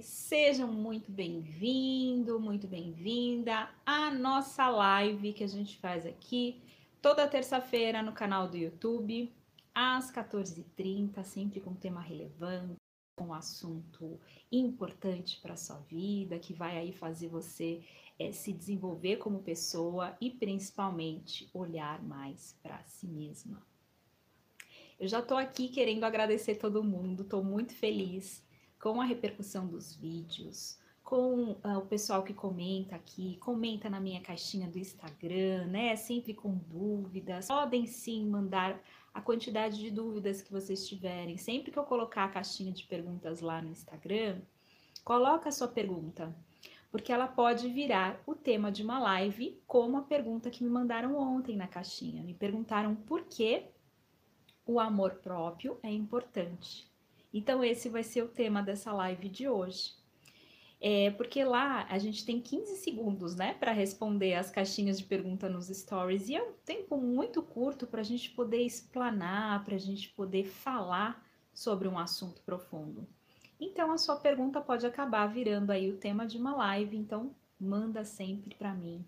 [0.00, 6.62] Sejam muito bem-vindo, muito bem-vinda à nossa live que a gente faz aqui
[7.02, 9.30] toda terça-feira no canal do YouTube,
[9.74, 12.76] às 14h30, sempre com tema relevante,
[13.14, 14.18] com um assunto
[14.50, 17.84] importante para a sua vida, que vai aí fazer você
[18.18, 23.62] é, se desenvolver como pessoa e principalmente olhar mais para si mesma.
[24.98, 28.47] Eu já estou aqui querendo agradecer todo mundo, estou muito feliz
[28.78, 34.20] com a repercussão dos vídeos, com uh, o pessoal que comenta aqui, comenta na minha
[34.20, 35.96] caixinha do Instagram, né?
[35.96, 37.48] Sempre com dúvidas.
[37.48, 38.78] Podem sim mandar
[39.14, 41.36] a quantidade de dúvidas que vocês tiverem.
[41.38, 44.40] Sempre que eu colocar a caixinha de perguntas lá no Instagram,
[45.02, 46.36] coloca a sua pergunta,
[46.90, 51.16] porque ela pode virar o tema de uma live, como a pergunta que me mandaram
[51.16, 52.22] ontem na caixinha.
[52.22, 53.64] Me perguntaram por que
[54.66, 56.87] o amor próprio é importante.
[57.32, 59.92] Então, esse vai ser o tema dessa live de hoje.
[60.80, 65.48] É, porque lá a gente tem 15 segundos, né, para responder as caixinhas de pergunta
[65.48, 69.78] nos stories, e é um tempo muito curto para a gente poder explanar, para a
[69.78, 73.08] gente poder falar sobre um assunto profundo.
[73.60, 78.04] Então, a sua pergunta pode acabar virando aí o tema de uma live, então manda
[78.04, 79.04] sempre para mim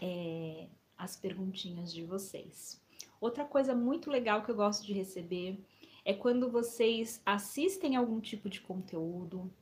[0.00, 2.80] é, as perguntinhas de vocês.
[3.20, 5.58] Outra coisa muito legal que eu gosto de receber
[6.04, 9.52] é quando vocês assistem algum tipo de conteúdo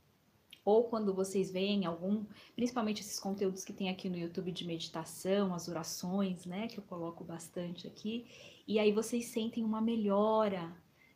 [0.65, 5.55] ou quando vocês veem algum, principalmente esses conteúdos que tem aqui no YouTube de meditação,
[5.55, 8.27] as orações, né, que eu coloco bastante aqui,
[8.67, 10.71] e aí vocês sentem uma melhora,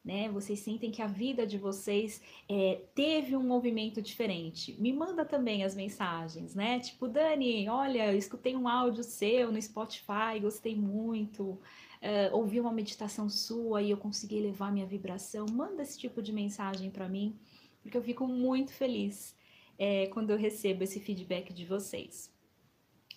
[0.04, 0.28] né?
[0.30, 4.74] Vocês sentem que a vida de vocês é, teve um movimento diferente.
[4.80, 6.80] Me manda também as mensagens, né?
[6.80, 11.60] Tipo, Dani, olha, eu escutei um áudio seu no Spotify, gostei muito
[12.02, 16.32] uh, ouvi uma meditação sua e eu consegui elevar minha vibração, manda esse tipo de
[16.32, 17.38] mensagem para mim,
[17.80, 19.36] porque eu fico muito feliz
[19.78, 22.32] é, quando eu recebo esse feedback de vocês.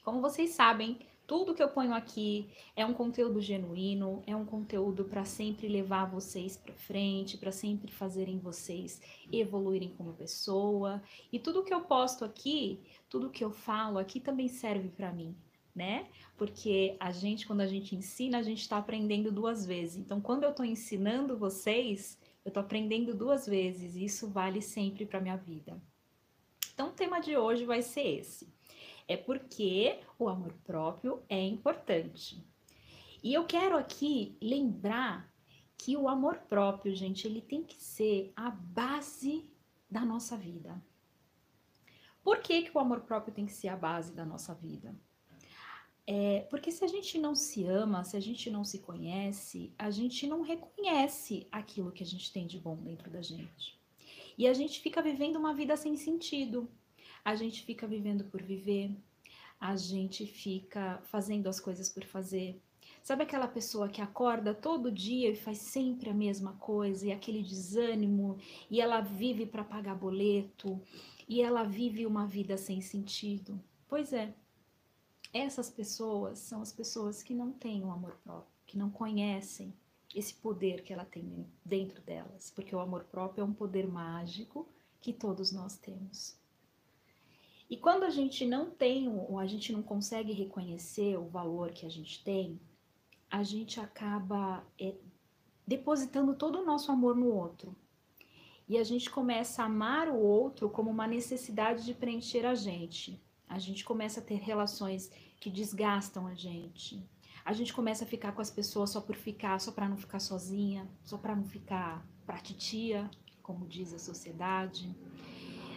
[0.03, 5.05] Como vocês sabem, tudo que eu ponho aqui é um conteúdo genuíno, é um conteúdo
[5.05, 11.01] para sempre levar vocês para frente, para sempre fazerem vocês evoluírem como pessoa.
[11.31, 12.79] E tudo que eu posto aqui,
[13.09, 15.35] tudo que eu falo aqui também serve para mim
[15.75, 16.07] né?
[16.37, 19.97] Porque a gente, quando a gente ensina, a gente está aprendendo duas vezes.
[19.97, 23.95] Então, quando eu estou ensinando vocês, eu estou aprendendo duas vezes.
[23.95, 25.81] E isso vale sempre para minha vida.
[26.73, 28.47] Então, o tema de hoje vai ser esse.
[29.07, 32.43] É porque o amor próprio é importante.
[33.21, 35.29] E eu quero aqui lembrar
[35.77, 39.49] que o amor próprio, gente, ele tem que ser a base
[39.89, 40.81] da nossa vida.
[42.23, 44.95] Por que, que o amor próprio tem que ser a base da nossa vida?
[46.07, 49.89] É, porque se a gente não se ama, se a gente não se conhece, a
[49.89, 53.79] gente não reconhece aquilo que a gente tem de bom dentro da gente.
[54.37, 56.69] E a gente fica vivendo uma vida sem sentido.
[57.23, 58.91] A gente fica vivendo por viver.
[59.59, 62.61] A gente fica fazendo as coisas por fazer.
[63.01, 67.41] Sabe aquela pessoa que acorda todo dia e faz sempre a mesma coisa, e aquele
[67.41, 68.37] desânimo,
[68.69, 70.81] e ela vive para pagar boleto,
[71.29, 73.61] e ela vive uma vida sem sentido?
[73.87, 74.33] Pois é,
[75.35, 79.73] essas pessoas são as pessoas que não têm o amor próprio, que não conhecem
[80.15, 84.65] esse poder que ela tem dentro delas, porque o amor próprio é um poder mágico
[85.01, 86.39] que todos nós temos.
[87.69, 91.85] E quando a gente não tem, ou a gente não consegue reconhecer o valor que
[91.85, 92.57] a gente tem,
[93.29, 94.95] a gente acaba é,
[95.67, 97.75] depositando todo o nosso amor no outro.
[98.69, 103.21] E a gente começa a amar o outro como uma necessidade de preencher a gente.
[103.47, 107.03] A gente começa a ter relações que desgastam a gente.
[107.43, 110.19] A gente começa a ficar com as pessoas só por ficar, só para não ficar
[110.19, 113.09] sozinha, só para não ficar pra titia,
[113.43, 114.95] como diz a sociedade.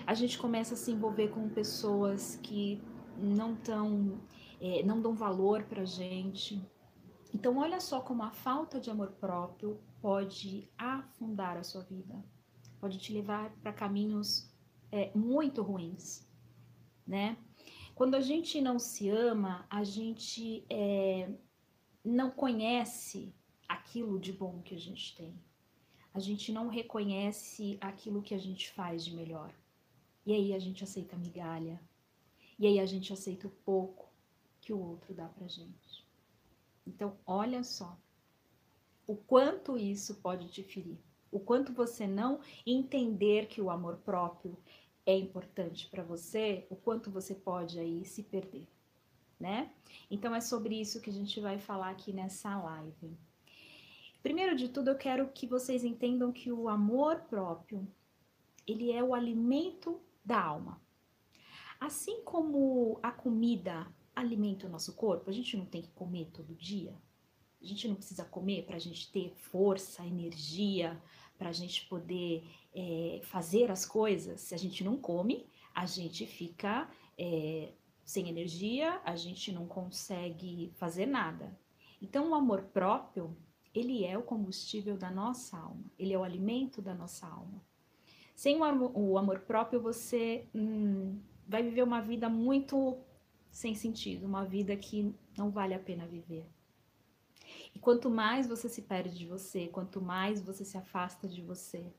[0.07, 2.83] A gente começa a se envolver com pessoas que
[3.19, 4.19] não tão,
[4.59, 6.67] é, não dão valor pra gente.
[7.35, 12.25] Então, olha só como a falta de amor próprio pode afundar a sua vida,
[12.81, 14.51] pode te levar para caminhos
[14.91, 16.27] é, muito ruins,
[17.07, 17.37] né?
[17.99, 21.29] Quando a gente não se ama, a gente é,
[22.05, 23.35] não conhece
[23.69, 25.35] aquilo de bom que a gente tem.
[26.15, 29.53] A gente não reconhece aquilo que a gente faz de melhor.
[30.25, 31.83] E aí a gente aceita a migalha.
[32.57, 34.09] E aí a gente aceita o pouco
[34.61, 36.07] que o outro dá pra gente.
[36.87, 37.99] Então, olha só
[39.09, 41.01] o quanto isso pode te ferir.
[41.33, 44.57] O quanto você não entender que o amor próprio
[45.09, 48.69] é importante para você, o quanto você pode aí se perder,
[49.41, 49.73] né?
[50.11, 53.17] Então é sobre isso que a gente vai falar aqui nessa live.
[54.23, 57.89] Primeiro de tudo, eu quero que vocês entendam que o amor próprio,
[58.67, 60.79] ele é o alimento da alma.
[61.81, 66.55] Assim como a comida alimenta o nosso corpo, a gente não tem que comer todo
[66.55, 66.95] dia.
[67.63, 71.03] A gente não precisa comer para a gente ter força, energia,
[71.39, 72.45] para a gente poder
[72.75, 74.41] é, fazer as coisas.
[74.41, 77.73] Se a gente não come, a gente fica é,
[78.05, 81.57] sem energia, a gente não consegue fazer nada.
[82.03, 83.37] Então, o amor próprio,
[83.75, 87.63] ele é o combustível da nossa alma, ele é o alimento da nossa alma.
[88.35, 92.99] Sem o amor, o amor próprio, você hum, vai viver uma vida muito
[93.51, 96.47] sem sentido, uma vida que não vale a pena viver.
[97.75, 101.93] E quanto mais você se perde de você, quanto mais você se afasta de você,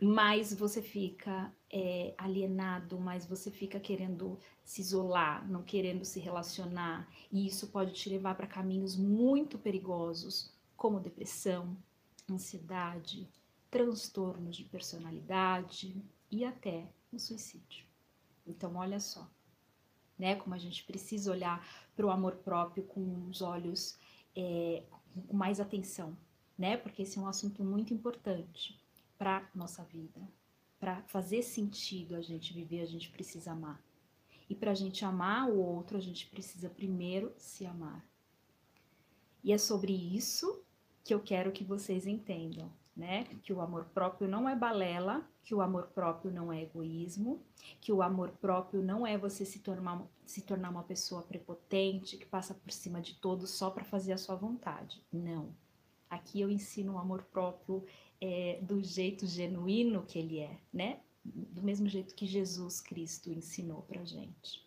[0.00, 7.08] mais você fica é, alienado, mais você fica querendo se isolar, não querendo se relacionar.
[7.32, 11.76] E isso pode te levar para caminhos muito perigosos, como depressão,
[12.30, 13.28] ansiedade,
[13.70, 16.00] transtornos de personalidade
[16.30, 17.84] e até o suicídio.
[18.46, 19.28] Então, olha só,
[20.18, 20.36] né?
[20.36, 21.66] Como a gente precisa olhar
[21.96, 23.98] para o amor próprio com os olhos
[24.38, 24.84] é,
[25.26, 26.16] com mais atenção,
[26.56, 26.76] né?
[26.76, 28.80] Porque esse é um assunto muito importante
[29.18, 30.20] para nossa vida.
[30.78, 33.82] Para fazer sentido a gente viver, a gente precisa amar.
[34.48, 38.06] E para a gente amar o outro, a gente precisa primeiro se amar.
[39.42, 40.62] E é sobre isso
[41.04, 43.24] que eu quero que vocês entendam né?
[43.44, 47.40] Que o amor próprio não é balela, que o amor próprio não é egoísmo,
[47.80, 52.26] que o amor próprio não é você se tornar, se tornar uma pessoa prepotente, que
[52.26, 55.02] passa por cima de todos só para fazer a sua vontade.
[55.10, 55.54] Não.
[56.10, 57.84] Aqui eu ensino o amor próprio
[58.20, 61.00] é, do jeito genuíno que ele é, né?
[61.24, 64.66] Do mesmo jeito que Jesus Cristo ensinou pra gente.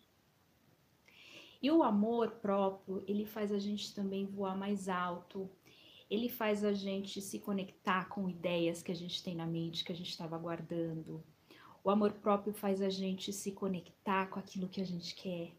[1.62, 5.48] E o amor próprio, ele faz a gente também voar mais alto,
[6.10, 9.92] ele faz a gente se conectar com ideias que a gente tem na mente, que
[9.92, 11.22] a gente estava guardando.
[11.84, 15.52] O amor próprio faz a gente se conectar com aquilo que a gente quer,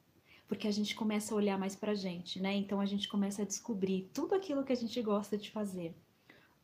[0.47, 2.53] porque a gente começa a olhar mais pra gente, né?
[2.53, 5.93] Então a gente começa a descobrir tudo aquilo que a gente gosta de fazer,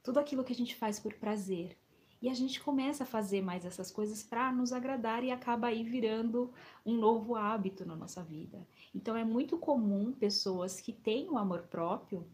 [0.02, 1.78] tudo aquilo que a gente faz por prazer.
[2.22, 5.84] E a gente começa a fazer mais essas coisas para nos agradar e acaba aí
[5.84, 6.54] virando
[6.86, 8.66] um novo hábito na nossa vida.
[8.94, 12.26] Então é muito comum pessoas que têm o amor próprio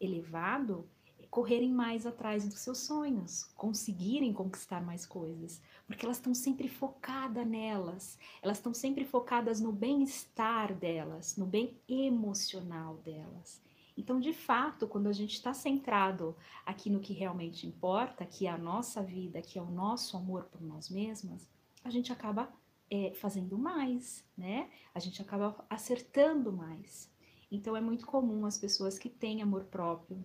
[0.00, 0.88] elevado
[1.34, 7.44] correrem mais atrás dos seus sonhos, conseguirem conquistar mais coisas, porque elas estão sempre focadas
[7.44, 13.60] nelas, elas estão sempre focadas no bem-estar delas, no bem emocional delas.
[13.96, 18.50] Então, de fato, quando a gente está centrado aqui no que realmente importa, que é
[18.50, 21.50] a nossa vida, que é o nosso amor por nós mesmas,
[21.82, 22.48] a gente acaba
[22.88, 24.70] é, fazendo mais, né?
[24.94, 27.10] A gente acaba acertando mais.
[27.50, 30.24] Então, é muito comum as pessoas que têm amor próprio,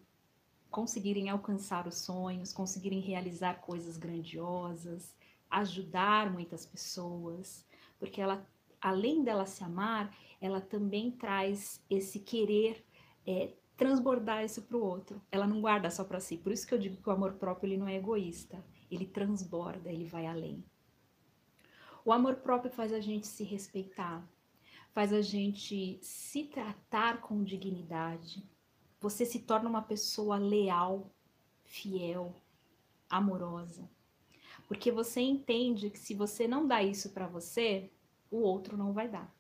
[0.70, 5.16] conseguirem alcançar os sonhos, conseguirem realizar coisas grandiosas,
[5.50, 7.66] ajudar muitas pessoas,
[7.98, 8.48] porque ela,
[8.80, 12.86] além dela se amar, ela também traz esse querer
[13.26, 15.22] é, transbordar isso para o outro.
[15.32, 16.38] Ela não guarda só para si.
[16.38, 19.92] Por isso que eu digo que o amor próprio ele não é egoísta, ele transborda,
[19.92, 20.64] ele vai além.
[22.06, 24.28] O amor próprio faz a gente se respeitar,
[24.94, 28.44] faz a gente se tratar com dignidade,
[29.00, 31.10] você se torna uma pessoa leal,
[31.64, 32.36] fiel,
[33.10, 33.90] amorosa.
[34.68, 37.90] Porque você entende que se você não dá isso para você,
[38.30, 39.34] o outro não vai dar,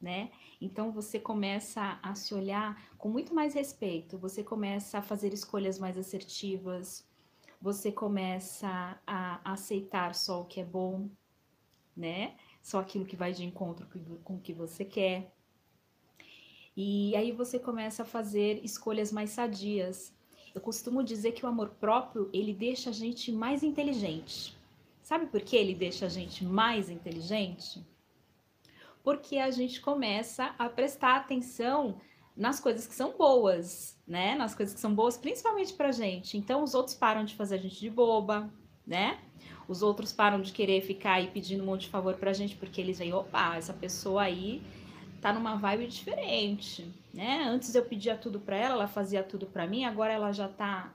[0.00, 0.30] né?
[0.60, 5.78] Então você começa a se olhar com muito mais respeito, você começa a fazer escolhas
[5.78, 7.04] mais assertivas,
[7.60, 11.08] você começa a aceitar só o que é bom,
[11.96, 12.36] né?
[12.62, 13.88] Só aquilo que vai de encontro
[14.22, 15.34] com o que você quer.
[16.76, 20.12] E aí você começa a fazer escolhas mais sadias.
[20.54, 24.56] Eu costumo dizer que o amor próprio, ele deixa a gente mais inteligente.
[25.02, 27.84] Sabe por que ele deixa a gente mais inteligente?
[29.02, 32.00] Porque a gente começa a prestar atenção
[32.36, 34.34] nas coisas que são boas, né?
[34.34, 36.38] Nas coisas que são boas, principalmente pra gente.
[36.38, 38.52] Então os outros param de fazer a gente de boba,
[38.86, 39.20] né?
[39.68, 42.80] Os outros param de querer ficar aí pedindo um monte de favor pra gente, porque
[42.80, 44.62] eles veem, opa, essa pessoa aí
[45.20, 47.44] tá numa vibe diferente, né?
[47.44, 50.94] Antes eu pedia tudo para ela, ela fazia tudo para mim, agora ela já tá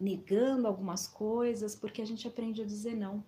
[0.00, 3.22] negando algumas coisas, porque a gente aprende a dizer não.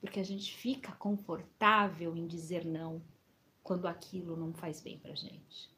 [0.00, 3.02] Porque a gente fica confortável em dizer não
[3.62, 5.70] quando aquilo não faz bem pra gente,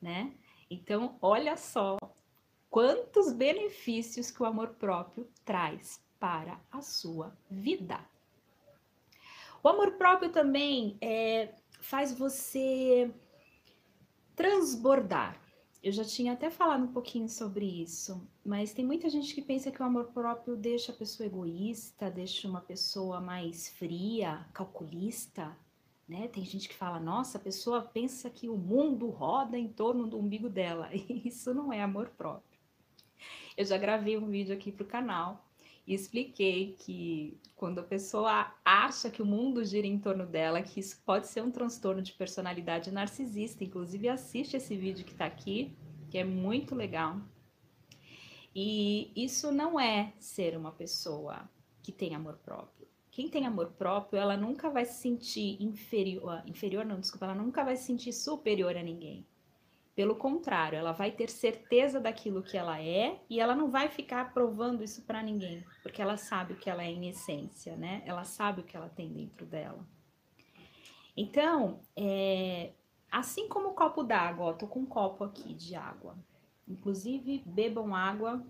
[0.00, 0.32] né?
[0.70, 1.96] Então, olha só
[2.68, 7.98] quantos benefícios que o amor próprio traz para a sua vida.
[9.62, 11.54] O amor próprio também é,
[11.88, 13.10] faz você
[14.36, 15.40] transbordar.
[15.82, 19.70] Eu já tinha até falado um pouquinho sobre isso, mas tem muita gente que pensa
[19.70, 25.56] que o amor próprio deixa a pessoa egoísta, deixa uma pessoa mais fria, calculista,
[26.06, 26.28] né?
[26.28, 30.18] Tem gente que fala, nossa, a pessoa pensa que o mundo roda em torno do
[30.18, 30.90] umbigo dela.
[31.08, 32.58] Isso não é amor próprio.
[33.56, 35.47] Eu já gravei um vídeo aqui para o canal
[35.88, 40.78] e expliquei que quando a pessoa acha que o mundo gira em torno dela, que
[40.78, 43.64] isso pode ser um transtorno de personalidade narcisista.
[43.64, 45.74] Inclusive, assiste esse vídeo que está aqui,
[46.10, 47.18] que é muito legal.
[48.54, 51.48] E isso não é ser uma pessoa
[51.82, 52.86] que tem amor próprio.
[53.10, 57.64] Quem tem amor próprio, ela nunca vai se sentir inferior, inferior não, desculpa, ela nunca
[57.64, 59.26] vai se sentir superior a ninguém.
[59.98, 64.32] Pelo contrário, ela vai ter certeza daquilo que ela é e ela não vai ficar
[64.32, 68.04] provando isso para ninguém, porque ela sabe o que ela é em essência, né?
[68.06, 69.84] Ela sabe o que ela tem dentro dela.
[71.16, 72.74] Então, é,
[73.10, 76.16] assim como o copo d'água, ó, tô com um copo aqui de água.
[76.68, 78.46] Inclusive, bebam água.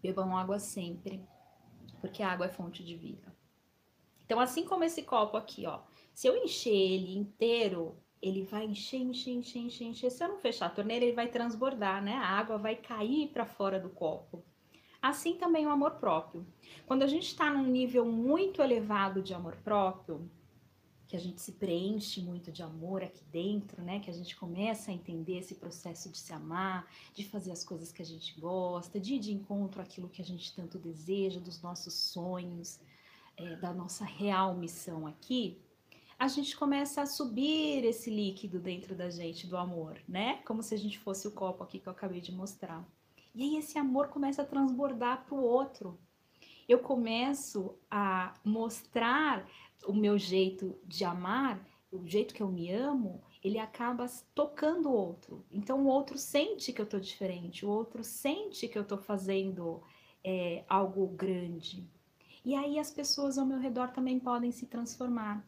[0.00, 1.26] Bebam água sempre,
[2.00, 3.34] porque a água é fonte de vida.
[4.24, 5.80] Então, assim como esse copo aqui, ó,
[6.16, 10.10] se eu encher ele inteiro, ele vai encher, encher, encher, encher, encher.
[10.10, 12.14] Se eu não fechar a torneira, ele vai transbordar, né?
[12.14, 14.42] A água vai cair para fora do copo.
[15.02, 16.46] Assim também o amor próprio.
[16.86, 20.30] Quando a gente está num nível muito elevado de amor próprio,
[21.06, 24.00] que a gente se preenche muito de amor aqui dentro, né?
[24.00, 27.92] Que a gente começa a entender esse processo de se amar, de fazer as coisas
[27.92, 31.60] que a gente gosta, de ir de encontro àquilo que a gente tanto deseja, dos
[31.60, 32.80] nossos sonhos,
[33.36, 35.60] é, da nossa real missão aqui
[36.18, 40.38] a gente começa a subir esse líquido dentro da gente do amor, né?
[40.46, 42.86] Como se a gente fosse o copo aqui que eu acabei de mostrar.
[43.34, 45.98] E aí esse amor começa a transbordar para o outro.
[46.66, 49.46] Eu começo a mostrar
[49.86, 54.94] o meu jeito de amar, o jeito que eu me amo, ele acaba tocando o
[54.94, 55.44] outro.
[55.50, 59.82] Então o outro sente que eu tô diferente, o outro sente que eu tô fazendo
[60.24, 61.88] é, algo grande.
[62.44, 65.46] E aí as pessoas ao meu redor também podem se transformar.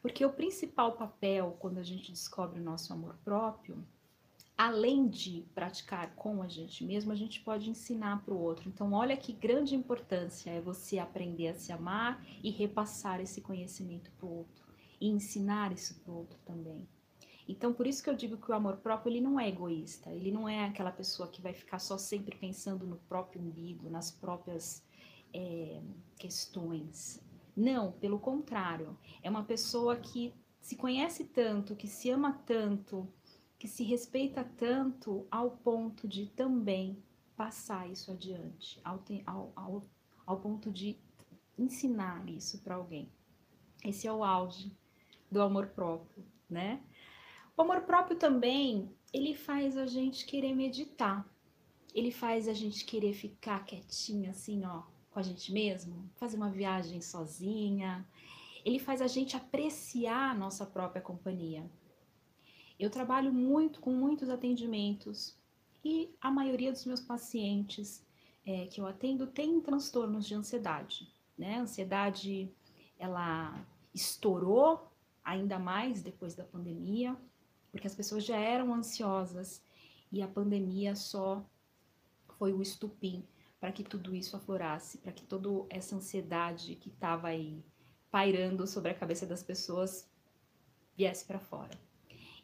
[0.00, 3.84] Porque o principal papel quando a gente descobre o nosso amor próprio,
[4.56, 8.68] além de praticar com a gente mesmo, a gente pode ensinar para o outro.
[8.68, 14.10] Então, olha que grande importância é você aprender a se amar e repassar esse conhecimento
[14.12, 14.66] para o outro
[15.00, 16.86] e ensinar isso para o outro também.
[17.48, 20.30] Então, por isso que eu digo que o amor próprio ele não é egoísta, ele
[20.30, 24.84] não é aquela pessoa que vai ficar só sempre pensando no próprio umbigo, nas próprias
[25.32, 25.80] é,
[26.18, 27.18] questões.
[27.60, 33.06] Não, pelo contrário, é uma pessoa que se conhece tanto, que se ama tanto,
[33.58, 37.04] que se respeita tanto ao ponto de também
[37.36, 39.84] passar isso adiante, ao, ao, ao,
[40.24, 40.96] ao ponto de
[41.58, 43.12] ensinar isso para alguém.
[43.84, 44.74] Esse é o auge
[45.30, 46.82] do amor próprio, né?
[47.54, 51.30] O amor próprio também, ele faz a gente querer meditar.
[51.94, 56.50] Ele faz a gente querer ficar quietinho assim, ó, com a gente mesmo, fazer uma
[56.50, 58.06] viagem sozinha.
[58.64, 61.68] Ele faz a gente apreciar a nossa própria companhia.
[62.78, 65.36] Eu trabalho muito com muitos atendimentos
[65.84, 68.04] e a maioria dos meus pacientes
[68.46, 71.12] é, que eu atendo tem transtornos de ansiedade.
[71.36, 71.58] Né?
[71.58, 72.50] A ansiedade
[72.98, 74.90] ela estourou
[75.24, 77.16] ainda mais depois da pandemia,
[77.70, 79.62] porque as pessoas já eram ansiosas
[80.10, 81.44] e a pandemia só
[82.38, 83.24] foi o estupim
[83.60, 87.62] para que tudo isso aflorasse, para que toda essa ansiedade que estava aí
[88.10, 90.08] pairando sobre a cabeça das pessoas
[90.96, 91.78] viesse para fora.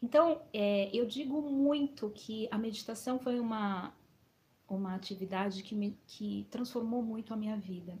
[0.01, 3.91] Então, é, eu digo muito que a meditação foi uma,
[4.69, 7.97] uma atividade que, me, que transformou muito a minha vida.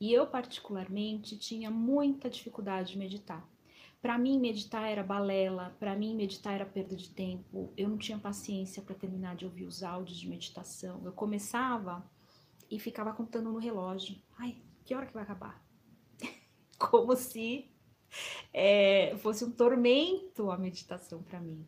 [0.00, 3.46] E eu, particularmente, tinha muita dificuldade de meditar.
[4.00, 7.72] Para mim, meditar era balela, para mim, meditar era perda de tempo.
[7.76, 11.02] Eu não tinha paciência para terminar de ouvir os áudios de meditação.
[11.04, 12.08] Eu começava
[12.70, 14.16] e ficava contando no relógio.
[14.38, 15.62] Ai, que hora que vai acabar?
[16.78, 17.70] Como se
[18.52, 21.66] é, fosse um tormento a meditação para mim.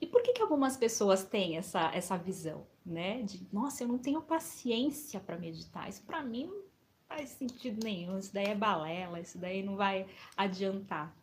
[0.00, 3.22] E por que, que algumas pessoas têm essa, essa visão, né?
[3.22, 5.88] De, nossa, eu não tenho paciência para meditar.
[5.88, 6.62] Isso para mim não
[7.06, 8.18] faz sentido nenhum.
[8.18, 10.06] Isso daí é balela, isso daí não vai
[10.36, 11.14] adiantar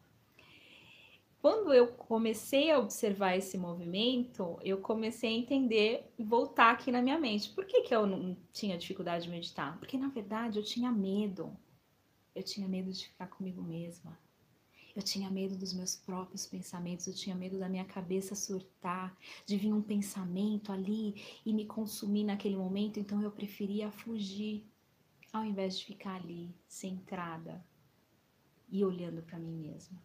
[1.42, 7.02] quando eu comecei a observar esse movimento, eu comecei a entender e voltar aqui na
[7.02, 7.52] minha mente.
[7.52, 9.78] Por que, que eu não tinha dificuldade de meditar?
[9.78, 11.56] Porque na verdade eu tinha medo.
[12.36, 14.18] Eu tinha medo de ficar comigo mesma.
[14.96, 19.16] Eu tinha medo dos meus próprios pensamentos, eu tinha medo da minha cabeça surtar,
[19.46, 24.66] de vir um pensamento ali e me consumir naquele momento, então eu preferia fugir
[25.32, 27.64] ao invés de ficar ali, centrada
[28.70, 30.02] e olhando para mim mesma.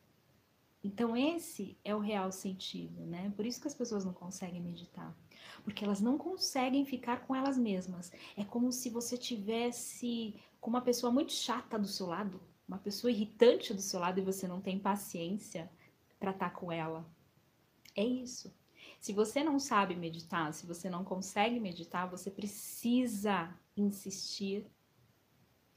[0.85, 3.33] Então, esse é o real sentido, né?
[3.37, 5.17] Por isso que as pessoas não conseguem meditar.
[5.63, 8.11] Porque elas não conseguem ficar com elas mesmas.
[8.37, 13.11] É como se você tivesse com uma pessoa muito chata do seu lado, uma pessoa
[13.11, 15.71] irritante do seu lado e você não tem paciência
[16.19, 17.07] para estar tá com ela.
[17.95, 18.53] É isso.
[19.01, 24.67] Se você não sabe meditar, se você não consegue meditar, você precisa insistir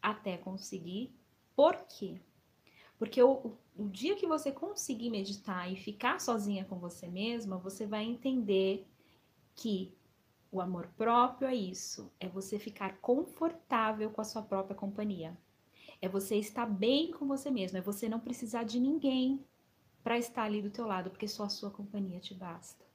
[0.01, 1.13] até conseguir.
[1.55, 2.21] Por quê?
[2.97, 7.85] Porque o, o dia que você conseguir meditar e ficar sozinha com você mesma, você
[7.85, 8.87] vai entender
[9.53, 9.93] que
[10.51, 15.37] o amor próprio é isso, é você ficar confortável com a sua própria companhia.
[16.01, 19.43] É você estar bem com você mesmo, é você não precisar de ninguém
[20.03, 22.85] para estar ali do teu lado, porque só a sua companhia te basta.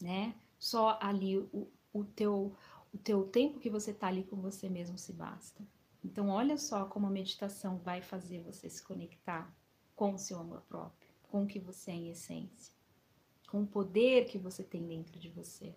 [0.00, 0.34] Né?
[0.58, 2.56] Só ali o, o teu
[2.92, 5.64] o teu tempo que você está ali com você mesmo se basta.
[6.04, 9.54] Então, olha só como a meditação vai fazer você se conectar
[9.94, 12.74] com o seu amor próprio, com o que você é em essência,
[13.48, 15.74] com o poder que você tem dentro de você.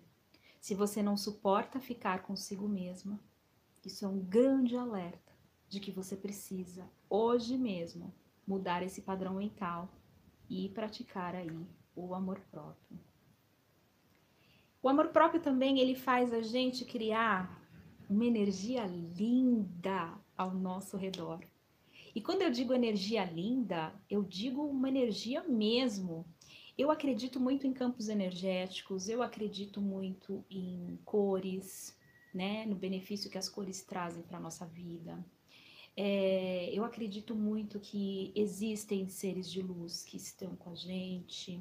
[0.60, 3.20] Se você não suporta ficar consigo mesma,
[3.84, 5.32] isso é um grande alerta
[5.68, 8.12] de que você precisa, hoje mesmo,
[8.44, 9.88] mudar esse padrão mental
[10.48, 12.98] e praticar aí o amor próprio.
[14.82, 17.55] O amor próprio também ele faz a gente criar
[18.08, 21.40] uma energia linda ao nosso redor.
[22.14, 26.24] E quando eu digo energia linda, eu digo uma energia mesmo.
[26.78, 31.96] Eu acredito muito em campos energéticos, eu acredito muito em cores,
[32.32, 35.24] né, no benefício que as cores trazem para nossa vida.
[35.96, 41.58] É, eu acredito muito que existem seres de luz que estão com a gente.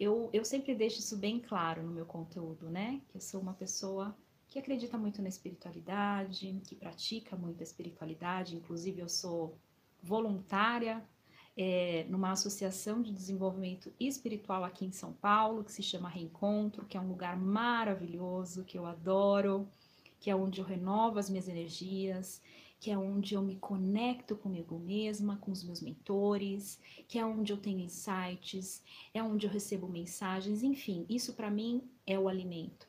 [0.00, 3.02] Eu, eu sempre deixo isso bem claro no meu conteúdo, né?
[3.08, 4.16] Que eu sou uma pessoa
[4.48, 9.58] que acredita muito na espiritualidade, que pratica muito a espiritualidade, inclusive eu sou
[10.02, 11.04] voluntária
[11.56, 16.96] é, numa associação de desenvolvimento espiritual aqui em São Paulo, que se chama Reencontro, que
[16.96, 19.68] é um lugar maravilhoso, que eu adoro,
[20.20, 22.40] que é onde eu renovo as minhas energias,
[22.80, 27.52] que é onde eu me conecto comigo mesma, com os meus mentores, que é onde
[27.52, 28.82] eu tenho insights,
[29.12, 32.88] é onde eu recebo mensagens, enfim, isso para mim é o alimento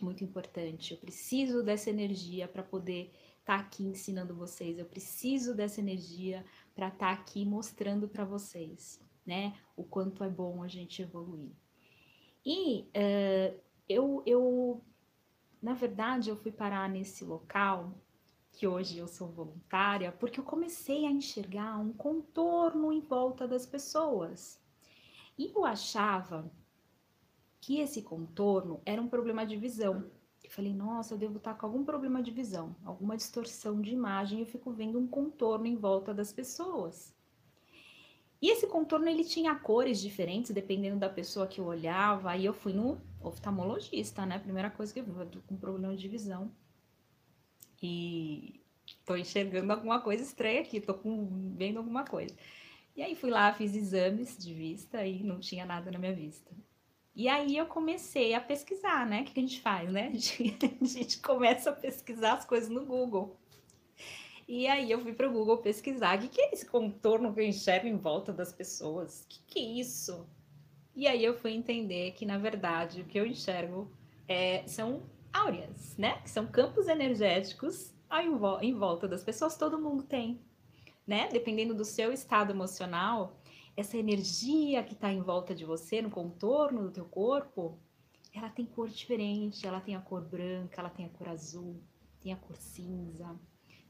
[0.00, 0.92] muito importante.
[0.92, 4.78] Eu preciso dessa energia para poder estar tá aqui ensinando vocês.
[4.78, 9.58] Eu preciso dessa energia para estar tá aqui mostrando para vocês, né?
[9.76, 11.52] O quanto é bom a gente evoluir.
[12.44, 14.84] E uh, eu, eu,
[15.60, 17.92] na verdade, eu fui parar nesse local
[18.52, 23.66] que hoje eu sou voluntária porque eu comecei a enxergar um contorno em volta das
[23.66, 24.60] pessoas.
[25.38, 26.50] E eu achava
[27.62, 30.10] que esse contorno era um problema de visão.
[30.42, 34.40] Eu falei, nossa, eu devo estar com algum problema de visão, alguma distorção de imagem,
[34.40, 37.14] eu fico vendo um contorno em volta das pessoas.
[38.42, 42.32] E esse contorno ele tinha cores diferentes dependendo da pessoa que eu olhava.
[42.32, 44.36] Aí eu fui no oftalmologista, né?
[44.40, 46.50] Primeira coisa que eu vi, eu tô com problema de visão.
[47.80, 48.60] E
[49.06, 52.34] tô enxergando alguma coisa estranha aqui, tô com, vendo alguma coisa.
[52.96, 56.52] E aí fui lá, fiz exames de vista e não tinha nada na minha vista.
[57.14, 59.20] E aí eu comecei a pesquisar, né?
[59.20, 60.08] O que a gente faz, né?
[60.12, 63.38] A gente, a gente começa a pesquisar as coisas no Google.
[64.48, 67.40] E aí eu fui para o Google pesquisar o que, que é esse contorno que
[67.40, 69.22] eu enxergo em volta das pessoas?
[69.22, 70.26] O que, que é isso?
[70.94, 73.90] E aí eu fui entender que, na verdade, o que eu enxergo
[74.28, 76.18] é, são áureas, né?
[76.22, 77.92] Que são campos energéticos
[78.60, 80.38] em volta das pessoas, todo mundo tem,
[81.06, 81.28] né?
[81.32, 83.40] Dependendo do seu estado emocional,
[83.76, 87.78] essa energia que está em volta de você, no contorno do teu corpo,
[88.34, 91.82] ela tem cor diferente, ela tem a cor branca, ela tem a cor azul,
[92.20, 93.38] tem a cor cinza.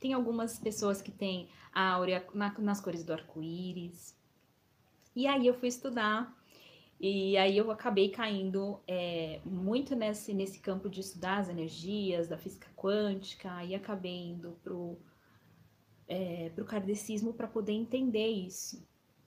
[0.01, 4.17] Tem algumas pessoas que têm a áurea na, nas cores do arco-íris.
[5.15, 6.37] E aí eu fui estudar
[6.99, 12.39] e aí eu acabei caindo é, muito nesse, nesse campo de estudar as energias da
[12.39, 14.99] física quântica e acabei indo pro,
[16.09, 18.85] é, pro kardecismo para poder entender isso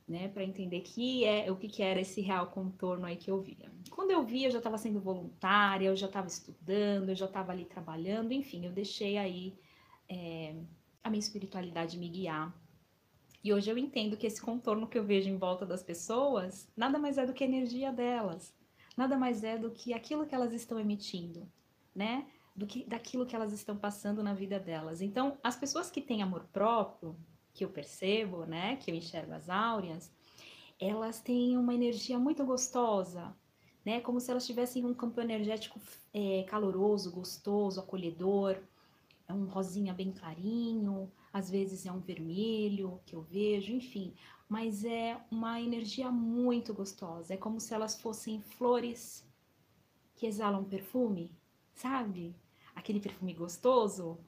[0.08, 3.42] né, para entender que é o que, que era esse real contorno aí que eu
[3.42, 3.72] via.
[3.90, 7.52] Quando eu via, eu já estava sendo voluntária, eu já estava estudando, eu já estava
[7.52, 9.56] ali trabalhando, enfim, eu deixei aí
[10.08, 10.56] é,
[11.04, 12.56] a minha espiritualidade me guiar.
[13.44, 17.00] E hoje eu entendo que esse contorno que eu vejo em volta das pessoas nada
[17.00, 18.56] mais é do que a energia delas,
[18.96, 21.48] nada mais é do que aquilo que elas estão emitindo,
[21.94, 22.28] né?
[22.56, 25.02] Do que daquilo que elas estão passando na vida delas.
[25.02, 27.16] Então, as pessoas que têm amor próprio,
[27.56, 30.12] que eu percebo, né, que eu enxergo as áureas,
[30.80, 33.36] elas têm uma energia muito gostosa,
[33.84, 35.80] né, como se elas tivessem um campo energético
[36.14, 38.58] é, caloroso, gostoso, acolhedor,
[39.28, 44.14] é um rosinha bem clarinho, às vezes é um vermelho que eu vejo, enfim,
[44.48, 47.34] mas é uma energia muito gostosa.
[47.34, 49.28] É como se elas fossem flores
[50.16, 51.32] que exalam perfume,
[51.74, 52.36] sabe?
[52.76, 54.20] Aquele perfume gostoso,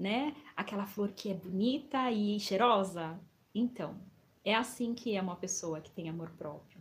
[0.00, 0.34] né?
[0.56, 3.20] Aquela flor que é bonita e cheirosa.
[3.54, 3.96] Então,
[4.44, 6.80] é assim que é uma pessoa que tem amor próprio.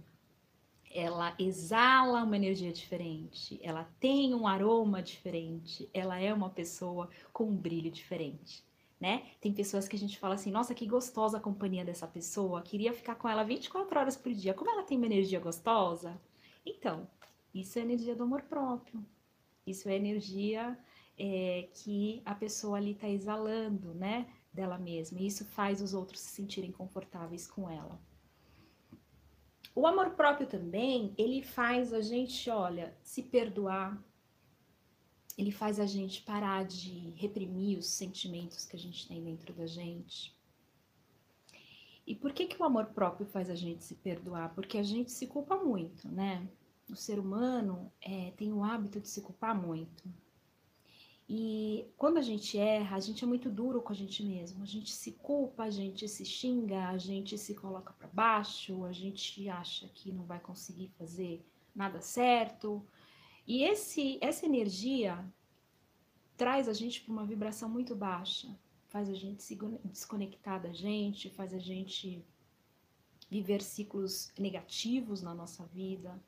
[0.92, 7.44] Ela exala uma energia diferente, ela tem um aroma diferente, ela é uma pessoa com
[7.44, 8.68] um brilho diferente
[9.00, 9.24] né?
[9.40, 12.94] Tem pessoas que a gente fala assim, nossa, que gostosa a companhia dessa pessoa, queria
[12.94, 14.54] ficar com ela 24 horas por dia.
[14.54, 16.20] Como ela tem uma energia gostosa?
[16.66, 17.08] Então,
[17.54, 19.04] isso é energia do amor próprio.
[19.66, 20.78] Isso é energia
[21.20, 24.28] é, que a pessoa ali está exalando, né?
[24.54, 25.20] Dela mesma.
[25.20, 28.02] E isso faz os outros se sentirem confortáveis com ela.
[29.76, 34.02] O amor próprio também, ele faz a gente, olha, se perdoar,
[35.38, 39.66] ele faz a gente parar de reprimir os sentimentos que a gente tem dentro da
[39.66, 40.38] gente.
[42.06, 44.54] E por que, que o amor próprio faz a gente se perdoar?
[44.56, 46.50] Porque a gente se culpa muito, né?
[46.90, 50.04] O ser humano é, tem o hábito de se culpar muito.
[51.30, 54.64] E quando a gente erra, a gente é muito duro com a gente mesmo.
[54.64, 58.92] A gente se culpa, a gente se xinga, a gente se coloca para baixo, a
[58.92, 62.84] gente acha que não vai conseguir fazer nada certo,
[63.50, 65.26] e esse, essa energia
[66.38, 68.48] traz a gente para uma vibração muito baixa,
[68.88, 72.24] faz a gente se desconectar da gente, faz a gente
[73.28, 76.22] viver ciclos negativos na nossa vida.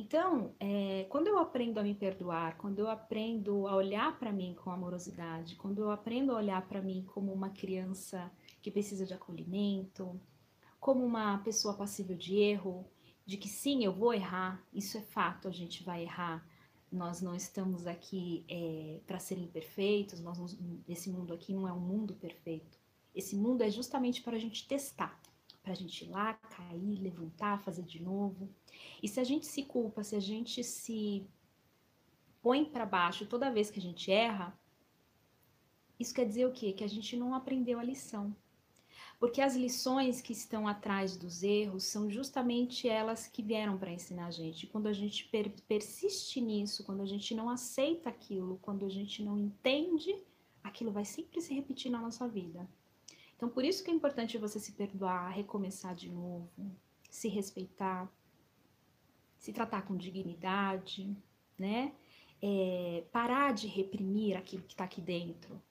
[0.00, 4.54] Então, é, quando eu aprendo a me perdoar, quando eu aprendo a olhar para mim
[4.54, 8.30] com amorosidade, quando eu aprendo a olhar para mim como uma criança
[8.62, 10.20] que precisa de acolhimento,
[10.78, 12.88] como uma pessoa passível de erro,
[13.26, 16.46] de que sim, eu vou errar, isso é fato, a gente vai errar.
[16.92, 21.72] Nós não estamos aqui é, para serem perfeitos, nós não, esse mundo aqui não é
[21.72, 22.78] um mundo perfeito.
[23.12, 25.20] Esse mundo é justamente para a gente testar,
[25.68, 28.48] para a gente ir lá, cair, levantar, fazer de novo.
[29.02, 31.26] E se a gente se culpa, se a gente se
[32.40, 34.58] põe para baixo toda vez que a gente erra,
[36.00, 36.72] isso quer dizer o quê?
[36.72, 38.34] Que a gente não aprendeu a lição.
[39.20, 44.28] Porque as lições que estão atrás dos erros são justamente elas que vieram para ensinar
[44.28, 44.66] a gente.
[44.66, 49.22] Quando a gente per persiste nisso, quando a gente não aceita aquilo, quando a gente
[49.22, 50.16] não entende,
[50.64, 52.66] aquilo vai sempre se repetir na nossa vida.
[53.38, 56.50] Então, por isso que é importante você se perdoar, recomeçar de novo,
[57.08, 58.12] se respeitar,
[59.38, 61.16] se tratar com dignidade,
[61.56, 61.92] né?
[62.42, 65.62] É, parar de reprimir aquilo que está aqui dentro.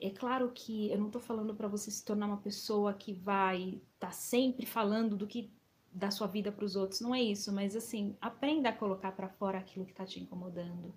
[0.00, 3.82] É claro que eu não estou falando para você se tornar uma pessoa que vai
[3.94, 5.52] estar tá sempre falando do que
[5.92, 9.28] da sua vida para os outros, não é isso, mas assim, aprenda a colocar para
[9.28, 10.94] fora aquilo que está te incomodando.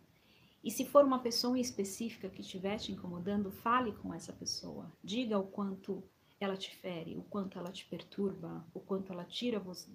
[0.64, 4.92] E se for uma pessoa específica que estiver te incomodando, fale com essa pessoa.
[5.04, 6.04] Diga o quanto
[6.40, 9.90] ela te fere, o quanto ela te perturba, o quanto ela tira você,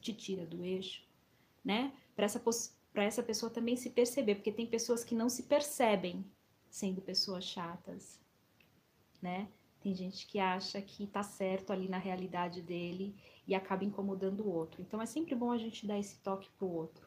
[0.00, 1.02] te tira do eixo,
[1.64, 1.92] né?
[2.14, 2.42] Para essa,
[2.94, 6.24] essa pessoa também se perceber, porque tem pessoas que não se percebem
[6.70, 8.20] sendo pessoas chatas,
[9.20, 9.48] né?
[9.80, 13.14] Tem gente que acha que tá certo ali na realidade dele
[13.46, 14.82] e acaba incomodando o outro.
[14.82, 17.05] Então é sempre bom a gente dar esse toque pro outro.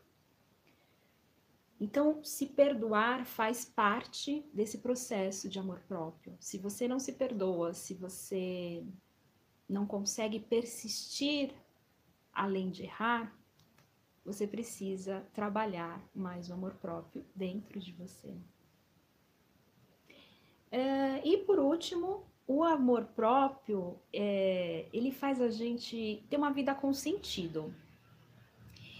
[1.80, 6.36] Então, se perdoar faz parte desse processo de amor próprio.
[6.40, 8.84] Se você não se perdoa, se você
[9.68, 11.54] não consegue persistir
[12.34, 13.34] além de errar,
[14.26, 18.36] você precisa trabalhar mais o amor próprio dentro de você.
[20.72, 26.76] É, e por último, o amor próprio, é, ele faz a gente ter uma vida
[26.76, 27.74] com sentido.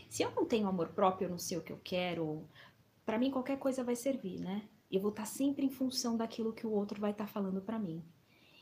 [0.10, 2.48] Se eu não tenho amor próprio, eu não sei o que eu quero,
[3.10, 4.62] para mim qualquer coisa vai servir, né?
[4.92, 7.60] Eu vou estar tá sempre em função daquilo que o outro vai estar tá falando
[7.60, 8.06] para mim.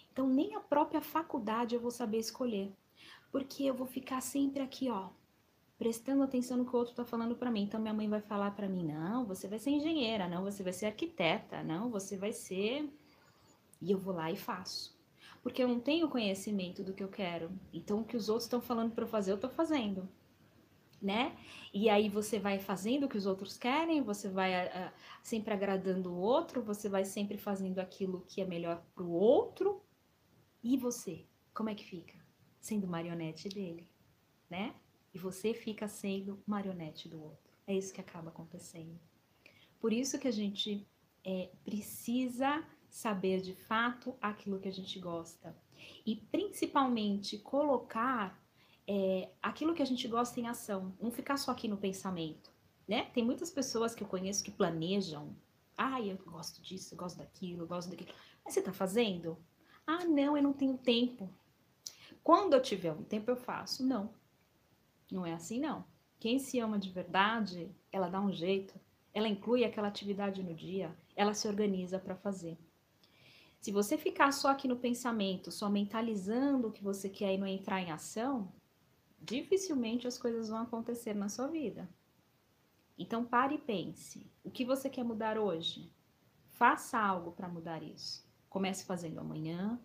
[0.09, 2.71] Então nem a própria faculdade eu vou saber escolher,
[3.29, 5.09] porque eu vou ficar sempre aqui, ó,
[5.77, 7.63] prestando atenção no que o outro está falando para mim.
[7.63, 10.71] Então minha mãe vai falar para mim: "Não, você vai ser engenheira, não, você vai
[10.71, 12.89] ser arquiteta, não, você vai ser".
[13.81, 14.97] E eu vou lá e faço.
[15.43, 17.51] Porque eu não tenho conhecimento do que eu quero.
[17.73, 20.07] Então o que os outros estão falando para eu fazer, eu tô fazendo.
[20.99, 21.37] Né?
[21.71, 26.11] E aí você vai fazendo o que os outros querem, você vai uh, sempre agradando
[26.11, 29.83] o outro, você vai sempre fazendo aquilo que é melhor para o outro.
[30.63, 32.17] E você, como é que fica?
[32.59, 33.91] Sendo marionete dele,
[34.49, 34.73] né?
[35.17, 37.51] e você fica sendo marionete do outro.
[37.65, 38.99] É isso que acaba acontecendo.
[39.79, 40.87] Por isso que a gente
[41.23, 45.57] é, precisa saber de fato aquilo que a gente gosta
[46.05, 48.39] e principalmente colocar
[48.87, 52.51] é, aquilo que a gente gosta em ação, não ficar só aqui no pensamento,
[52.87, 53.05] né?
[53.13, 55.35] Tem muitas pessoas que eu conheço que planejam,
[55.77, 58.09] ah, eu gosto disso, eu gosto daquilo, eu gosto daquilo,
[58.43, 59.37] mas você tá fazendo?
[59.85, 61.29] Ah, não, eu não tenho tempo.
[62.23, 63.85] Quando eu tiver um tempo, eu faço.
[63.85, 64.13] Não.
[65.11, 65.85] Não é assim, não.
[66.19, 68.79] Quem se ama de verdade, ela dá um jeito,
[69.13, 72.57] ela inclui aquela atividade no dia, ela se organiza para fazer.
[73.59, 77.47] Se você ficar só aqui no pensamento, só mentalizando o que você quer e não
[77.47, 78.51] entrar em ação,
[79.27, 81.87] dificilmente as coisas vão acontecer na sua vida.
[82.97, 85.93] Então pare e pense: o que você quer mudar hoje?
[86.51, 88.25] Faça algo para mudar isso.
[88.49, 89.79] Comece fazendo amanhã,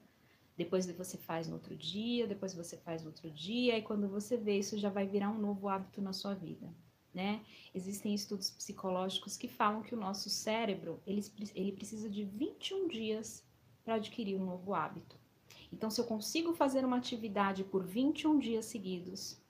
[0.57, 4.37] depois você faz no outro dia, depois você faz no outro dia, e quando você
[4.37, 6.73] vê isso já vai virar um novo hábito na sua vida.
[7.13, 7.45] Né?
[7.75, 11.21] Existem estudos psicológicos que falam que o nosso cérebro ele,
[11.55, 13.45] ele precisa de 21 dias
[13.85, 15.22] para adquirir um novo hábito.
[15.73, 19.41] Então, se eu consigo fazer uma atividade por 21 dias seguidos,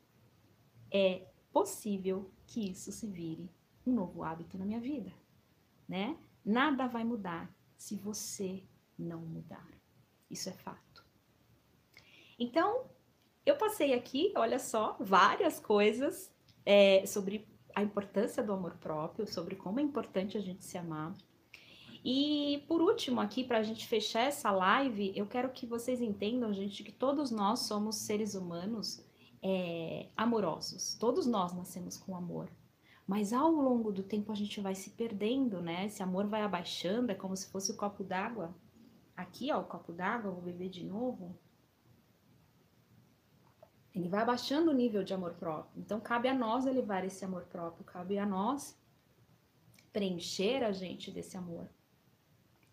[0.91, 3.51] é possível que isso se vire
[3.87, 5.13] um novo hábito na minha vida,
[5.89, 6.17] né?
[6.45, 8.63] Nada vai mudar se você
[8.99, 9.69] não mudar.
[10.31, 11.05] Isso é fato.
[12.39, 12.91] Então,
[13.45, 16.33] eu passei aqui, olha só, várias coisas
[16.65, 21.15] é, sobre a importância do amor próprio, sobre como é importante a gente se amar.
[22.05, 26.53] E por último, aqui, para a gente fechar essa live, eu quero que vocês entendam,
[26.53, 29.05] gente, que todos nós somos seres humanos
[29.41, 30.95] é, amorosos.
[30.95, 32.51] Todos nós nascemos com amor.
[33.07, 35.87] Mas ao longo do tempo a gente vai se perdendo, né?
[35.87, 38.55] Esse amor vai abaixando, é como se fosse o copo d'água.
[39.17, 41.39] Aqui, ó, o copo d'água, vou beber de novo.
[43.95, 45.81] Ele vai abaixando o nível de amor próprio.
[45.81, 48.77] Então, cabe a nós elevar esse amor próprio, cabe a nós
[49.93, 51.69] preencher a gente desse amor.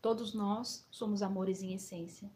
[0.02, 2.32] Todos nós somos amores em essência,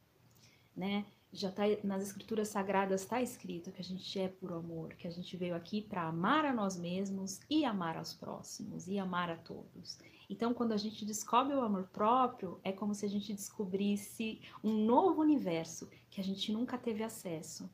[0.75, 1.05] né?
[1.31, 5.11] Já tá nas escrituras sagradas está escrito que a gente é puro amor, que a
[5.11, 9.37] gente veio aqui para amar a nós mesmos e amar aos próximos e amar a
[9.37, 9.97] todos.
[10.29, 14.85] Então, quando a gente descobre o amor próprio, é como se a gente descobrisse um
[14.85, 17.67] novo universo que a gente nunca teve acesso.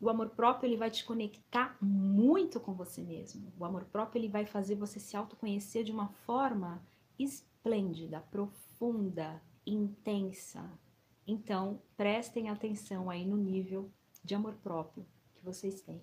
[0.00, 3.52] O amor próprio ele vai te conectar muito com você mesmo.
[3.58, 6.82] O amor próprio ele vai fazer você se autoconhecer de uma forma
[7.18, 8.65] esplêndida, profunda,
[9.66, 10.70] intensa.
[11.26, 13.90] Então, prestem atenção aí no nível
[14.22, 16.02] de amor próprio que vocês têm,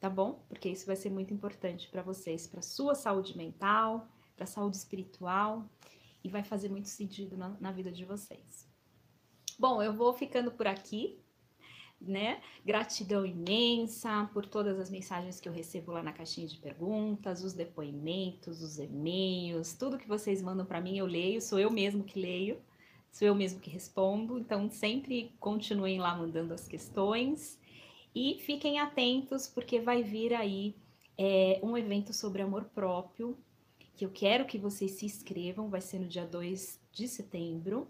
[0.00, 0.44] tá bom?
[0.48, 5.68] Porque isso vai ser muito importante para vocês, para sua saúde mental, para saúde espiritual
[6.24, 8.68] e vai fazer muito sentido na, na vida de vocês.
[9.58, 11.21] Bom, eu vou ficando por aqui
[12.06, 12.40] né?
[12.64, 17.52] Gratidão imensa por todas as mensagens que eu recebo lá na caixinha de perguntas, os
[17.52, 22.20] depoimentos, os e-mails, tudo que vocês mandam para mim eu leio, sou eu mesmo que
[22.20, 22.60] leio,
[23.10, 24.38] sou eu mesmo que respondo.
[24.38, 27.58] Então sempre continuem lá mandando as questões
[28.14, 30.74] e fiquem atentos porque vai vir aí
[31.16, 33.38] é, um evento sobre amor próprio
[33.94, 37.88] que eu quero que vocês se inscrevam, vai ser no dia 2 de setembro,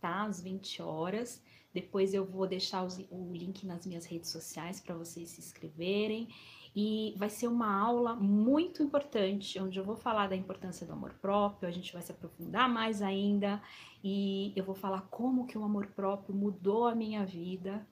[0.00, 0.24] tá?
[0.24, 1.42] Às 20 horas.
[1.74, 6.28] Depois eu vou deixar o link nas minhas redes sociais para vocês se inscreverem.
[6.76, 11.14] E vai ser uma aula muito importante, onde eu vou falar da importância do amor
[11.14, 13.62] próprio, a gente vai se aprofundar mais ainda
[14.02, 17.86] e eu vou falar como que o amor próprio mudou a minha vida,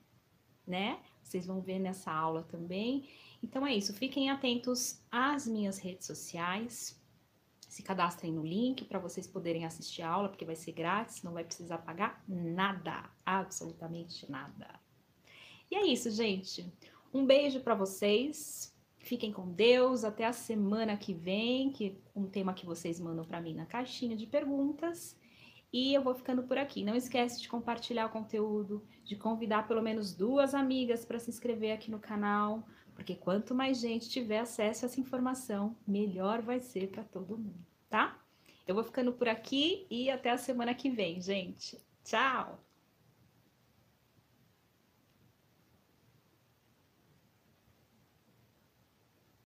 [0.66, 0.98] né?
[1.22, 3.08] Vocês vão ver nessa aula também.
[3.40, 7.00] Então é isso, fiquem atentos às minhas redes sociais,
[7.72, 11.32] se cadastrem no link para vocês poderem assistir a aula, porque vai ser grátis, não
[11.32, 14.78] vai precisar pagar nada, absolutamente nada.
[15.70, 16.70] E é isso, gente.
[17.14, 18.76] Um beijo para vocês.
[18.98, 20.04] Fiquem com Deus.
[20.04, 24.14] Até a semana que vem, que um tema que vocês mandam para mim na caixinha
[24.14, 25.18] de perguntas.
[25.72, 26.84] E eu vou ficando por aqui.
[26.84, 31.72] Não esquece de compartilhar o conteúdo, de convidar pelo menos duas amigas para se inscrever
[31.72, 32.68] aqui no canal
[33.02, 37.66] porque quanto mais gente tiver acesso a essa informação, melhor vai ser para todo mundo,
[37.90, 38.16] tá?
[38.64, 41.76] Eu vou ficando por aqui e até a semana que vem, gente.
[42.04, 42.62] Tchau!